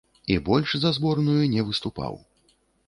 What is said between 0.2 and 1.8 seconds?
І больш за зборную не